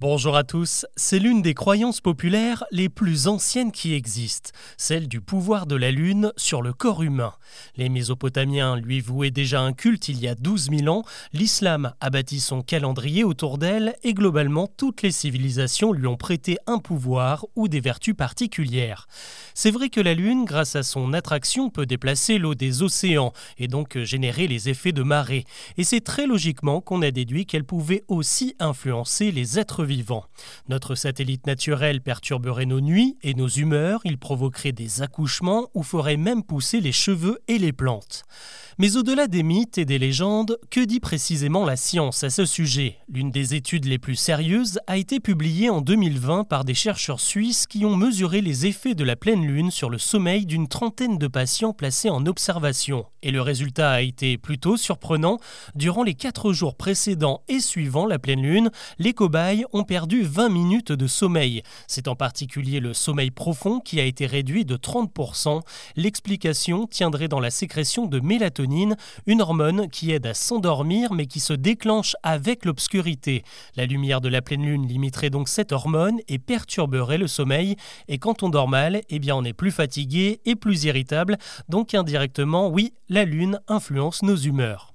[0.00, 5.20] Bonjour à tous, c'est l'une des croyances populaires les plus anciennes qui existent, celle du
[5.20, 7.32] pouvoir de la Lune sur le corps humain.
[7.76, 12.10] Les Mésopotamiens lui vouaient déjà un culte il y a 12 000 ans, l'islam a
[12.10, 17.46] bâti son calendrier autour d'elle et globalement toutes les civilisations lui ont prêté un pouvoir
[17.54, 19.06] ou des vertus particulières.
[19.54, 23.68] C'est vrai que la Lune, grâce à son attraction, peut déplacer l'eau des océans et
[23.68, 25.44] donc générer les effets de marée.
[25.78, 30.24] Et c'est très logiquement qu'on a déduit qu'elle pouvait aussi influencer les êtres vivants
[30.68, 36.16] notre satellite naturel perturberait nos nuits et nos humeurs, il provoquerait des accouchements ou ferait
[36.16, 38.24] même pousser les cheveux et les plantes.
[38.78, 42.98] Mais au-delà des mythes et des légendes, que dit précisément la science à ce sujet?
[43.08, 47.68] L'une des études les plus sérieuses a été publiée en 2020 par des chercheurs suisses
[47.68, 51.28] qui ont mesuré les effets de la pleine lune sur le sommeil d'une trentaine de
[51.28, 53.06] patients placés en observation.
[53.22, 55.38] Et le résultat a été plutôt surprenant.
[55.76, 60.48] Durant les quatre jours précédents et suivants la pleine lune, les cobayes ont perdu 20
[60.48, 61.62] minutes de sommeil.
[61.86, 65.60] C'est en particulier le sommeil profond qui a été réduit de 30%.
[65.96, 71.40] L'explication tiendrait dans la sécrétion de mélatonine, une hormone qui aide à s'endormir mais qui
[71.40, 73.42] se déclenche avec l'obscurité.
[73.76, 77.76] La lumière de la pleine lune limiterait donc cette hormone et perturberait le sommeil.
[78.08, 81.36] Et quand on dort mal, eh bien on est plus fatigué et plus irritable.
[81.68, 84.93] Donc indirectement, oui, la lune influence nos humeurs.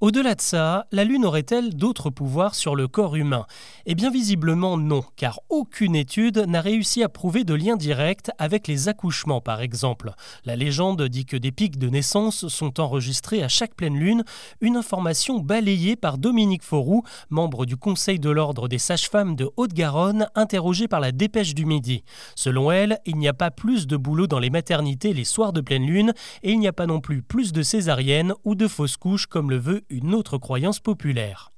[0.00, 3.46] Au-delà de ça, la Lune aurait-elle d'autres pouvoirs sur le corps humain?
[3.86, 8.66] Eh bien visiblement non, car aucune étude n'a réussi à prouver de lien direct avec
[8.66, 10.12] les accouchements par exemple.
[10.44, 14.24] La légende dit que des pics de naissance sont enregistrés à chaque pleine lune,
[14.60, 20.26] une information balayée par Dominique Fauroux, membre du Conseil de l'Ordre des sages-femmes de Haute-Garonne,
[20.34, 22.02] interrogée par la Dépêche du Midi.
[22.34, 25.60] Selon elle, il n'y a pas plus de boulot dans les maternités les soirs de
[25.60, 28.96] pleine lune et il n'y a pas non plus plus de césariennes ou de fausses
[28.96, 31.52] couches comme le veut une autre croyance populaire.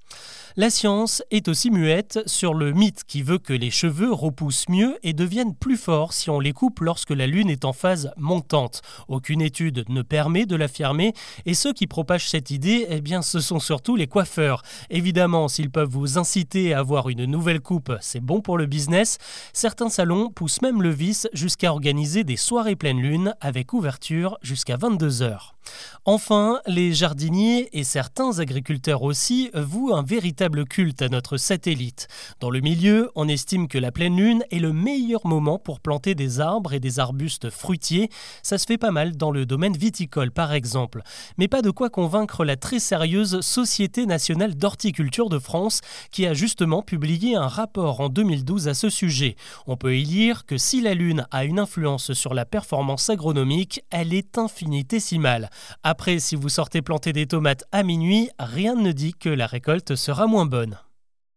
[0.59, 4.97] La science est aussi muette sur le mythe qui veut que les cheveux repoussent mieux
[5.03, 8.81] et deviennent plus forts si on les coupe lorsque la Lune est en phase montante.
[9.09, 11.13] Aucune étude ne permet de l'affirmer
[11.45, 14.63] et ceux qui propagent cette idée, eh bien, ce sont surtout les coiffeurs.
[14.89, 19.19] Évidemment, s'ils peuvent vous inciter à avoir une nouvelle coupe, c'est bon pour le business.
[19.53, 24.79] Certains salons poussent même le vice jusqu'à organiser des soirées pleine lune avec ouverture jusqu'à
[24.79, 25.56] 22 heures.
[26.05, 32.07] Enfin, les jardiniers et certains agriculteurs aussi vouent un véritable culte à notre satellite.
[32.39, 36.15] Dans le milieu, on estime que la pleine lune est le meilleur moment pour planter
[36.15, 38.09] des arbres et des arbustes fruitiers.
[38.43, 41.03] Ça se fait pas mal dans le domaine viticole par exemple.
[41.39, 45.81] Mais pas de quoi convaincre la très sérieuse Société nationale d'horticulture de France
[46.13, 49.37] qui a justement publié un rapport en 2012 à ce sujet.
[49.67, 53.83] On peut y lire que si la lune a une influence sur la performance agronomique,
[53.91, 55.51] elle est infinitésimale.
[55.83, 59.95] Après, si vous sortez planter des tomates à minuit, rien ne dit que la récolte
[59.95, 60.79] sera moins bonne.